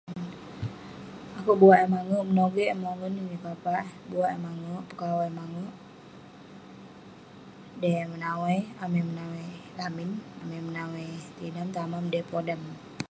Akouk 1.37 1.59
buak 1.61 1.79
eh 1.83 1.89
mange', 1.93 2.15
eh, 2.71 2.77
mongen 2.83 3.13
eh, 3.19 3.25
nyekapah 3.29 3.75
eh, 3.83 3.89
buak 4.09 4.29
eh 4.35 4.39
mange', 4.45 4.85
pakawu 4.89 5.19
eh 5.27 5.33
mange'. 5.39 5.73
Dei 7.81 7.95
eh 8.01 8.09
menawai, 8.11 8.59
amai 8.83 9.01
menawai 9.09 9.49
lamin, 9.79 10.11
amai 10.41 10.59
menawai 10.67 11.09
tinam 11.37 11.67
tamam; 11.75 12.03
dei 12.11 12.23
podam. 12.31 12.61